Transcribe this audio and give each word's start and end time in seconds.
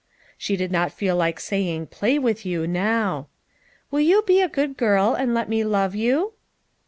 She 0.35 0.57
did 0.57 0.71
not 0.71 0.91
feel 0.91 1.15
like 1.15 1.39
saying" 1.39 1.85
play 2.01 2.17
with 2.17 2.43
you," 2.43 2.65
now." 2.65 3.27
Will 3.91 3.99
you 3.99 4.23
be 4.23 4.41
a 4.41 4.49
good 4.49 4.75
girl, 4.75 5.13
and 5.13 5.35
let 5.35 5.47
me 5.47 5.63
love 5.63 5.93
you?" 5.93 6.33